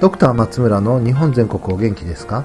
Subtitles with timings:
[0.00, 2.44] ドクター松村の日本全国お元気ですか？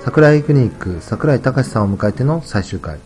[0.00, 2.98] 桜井クリニック桜井隆さんを迎えての最終回。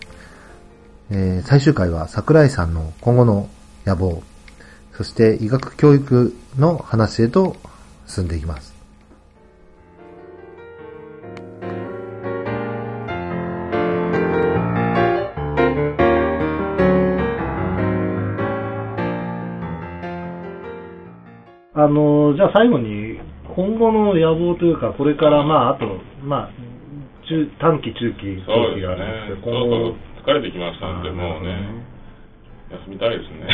[1.10, 3.50] えー最終回は桜井さんの今後の
[3.84, 4.22] 野望、
[4.94, 7.56] そして医学教育の話へと
[8.06, 8.72] 進んでいきます。
[21.76, 23.03] あの、じゃあ最後に、
[23.54, 25.86] 今後の野望というか、これから、まあ、あと、
[26.22, 26.50] まあ、
[27.28, 29.60] 中短期、中期、長期そうですがあるんですけど、ね。
[29.62, 31.84] そ今後疲れてきましたんで、もうね、
[32.70, 33.46] 休みたいですね。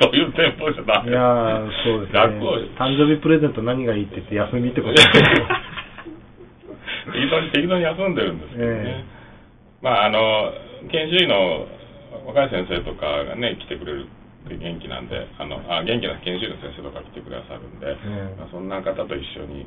[0.00, 1.12] そういうテンポじゃダいメ。
[1.12, 2.20] やー、そうですね。
[2.78, 5.12] 誕生日プレゼント何がいいって言って休みってことですね。
[7.12, 8.72] 適当に、適当に休んでるんですけどね。
[8.86, 9.04] え
[9.82, 10.52] まあ、あの、
[10.90, 11.66] 研修医の
[12.26, 14.06] 若い先生とかがね、来てくれる
[14.48, 19.66] 元気なんで、あの、あ元気な研修医の先生とか来てくださるんで、えまあ、そんな方と一緒に、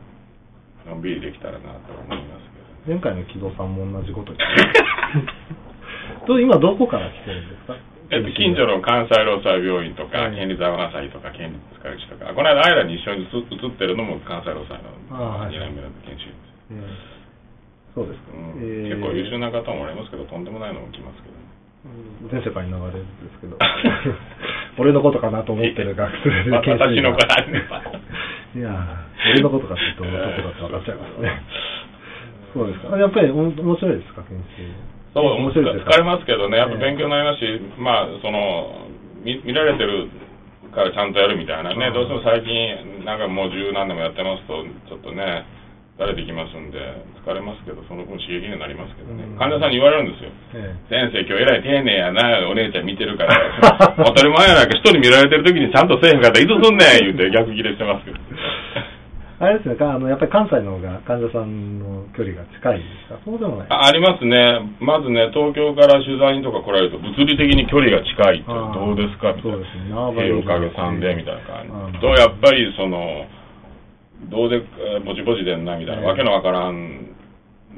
[0.85, 2.93] のんびりできたらなと思いますけど。
[2.93, 7.75] 前回の木戸さんも同じこと言って と今どこから来てるんですか？
[8.11, 10.35] えっと、近所の関西労災病院とか、はい。
[10.35, 14.77] 県立天祭とか、県立塚口とか、この間、間に一緒に映映ってるのも関西労災
[15.09, 15.55] あのはい。
[15.55, 16.37] 2年目の研修医です。
[16.71, 17.23] えー
[17.95, 18.59] そうですか、うん。
[18.59, 21.41] えー結構優秀な方もおられますけど、とんでもないのも来ますけどね。
[22.23, 22.29] うん。
[22.29, 23.55] 全世界に流れるんですけど
[24.77, 27.09] 俺のことかなと思ってる学生わ研修医が。
[28.55, 31.41] いやー俺のことかって言うと俺のことだって分かっちゃいますね。
[32.53, 32.97] そうですか。
[32.97, 35.85] やっぱりお面白いですか研修そう、面白いです。
[35.85, 36.79] か疲れますけどね、やっぱええ。
[36.81, 37.45] 勉強になりますし、
[37.77, 38.89] まあ、その、
[39.23, 40.09] 見見られてる
[40.73, 41.93] からちゃんとやるみたいなね、うん。
[41.93, 45.45] どうしても最近、なんかもう十何年もやってますと、ちょっとね、
[45.99, 46.79] 慣れてきますんで、
[47.21, 49.23] 疲れますけど、その分刺激になりますけどね。
[49.29, 50.31] うん、患者さんに言われるんですよ。
[50.57, 53.37] え先生、今日えらい丁寧やな、お姉ちゃん見てるから、
[54.01, 58.17] 当たり前やないか、人に見られてる時にちゃんとせえへんかったら、いつすんねん言うて逆切れしてますけど。
[59.39, 63.19] あれですねかあのやっぱり関西の方が患者さんの距離が近いですか？
[63.25, 63.67] そうでもない。
[63.69, 69.33] あありますね、まずね、東京から取材にとか来られると、物理的に距離が近いって、どうですか？
[69.35, 69.93] みたいな、そうですね。
[70.39, 71.99] おかげさんでみたいな感じ。
[71.99, 73.25] と、やっぱりその、
[74.29, 76.07] どうで、えーぼちぼちでんなみたいな、ええ。
[76.07, 77.15] わけのわからん、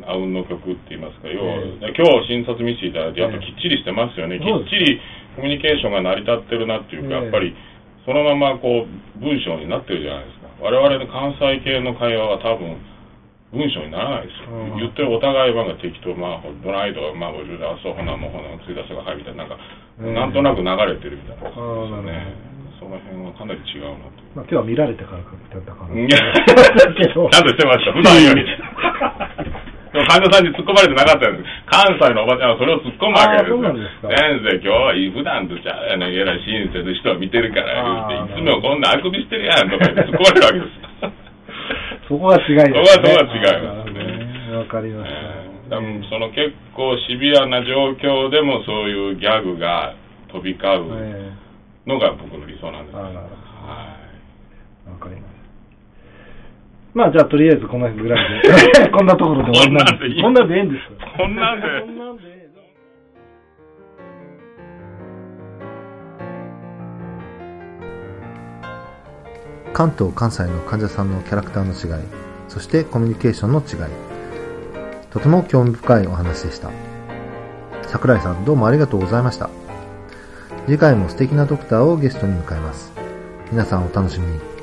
[0.05, 4.75] あうんの曲って言いますか、要は、え今日診察見せていただいて、やっぱきっちりしてますよね、きそうです。
[4.75, 5.01] っちり
[5.35, 7.23] コミュニケーションが成り立ってるなっていうか、ええ。
[7.23, 7.55] やっぱり、
[8.05, 10.47] そのままこう文章になってるじゃないですか。
[10.61, 12.77] 我々の関西系の会話は多分、
[13.53, 14.51] 文章にならないですよ。
[14.51, 14.77] うん。
[14.77, 19.57] 言ってるお互いはが適当、まあ、どないとか、まあ、おじゅだ、そう、ほな、もうほな、つい出せがはいみたいな、なんか、
[19.99, 21.49] うんなんとなく流れてるみたいな。
[21.51, 22.11] 感じですよね。
[22.11, 22.54] る。
[22.85, 24.21] その辺はかなり違うなと。
[24.37, 25.97] まあ、今日は見られてからかけたから。
[25.97, 28.45] いやだけどちゃんとしてました、普段より。
[29.89, 31.49] でも患者さんに突っ込まれてなかったんです。
[31.65, 33.57] 関西のおばちゃんはそれを突っ込むわけですよ。
[34.13, 42.05] 先生、今日はいい普段とちゃうやねん、えらい親切人を見てるから言うて、いつもこんなあくびしてるやんとか言って突っ込まれるわけです。
[42.05, 42.85] そこが違いですね。
[42.85, 45.17] そこはそこは違いますねわかりました。
[45.17, 49.95] えーその結構シビアな状況でもそういうギャグが
[50.29, 51.44] 飛び交うえ
[51.85, 52.99] のが僕の理想なんですよ。
[52.99, 53.29] あららはい
[54.87, 55.45] えわかりました。
[56.95, 58.89] まあ、じゃあ、とりあえずこのぐらいで。
[58.89, 60.15] こんなところで終わりなんです。
[60.15, 60.85] ここんなでいいんです。
[61.17, 62.45] こんなんでこんなんでええ
[69.73, 72.03] 関東、関西の患者さんのキャラクターの違い、
[72.47, 73.93] そしてコミュニケーションの違い。
[75.11, 76.69] とても興味深いお話でした。
[77.81, 79.49] 桜井さんどうもありがとうございました。
[80.67, 82.91] 次回も素敵なドクターをゲストに迎えます。
[83.51, 84.54] 皆さんお楽しみに。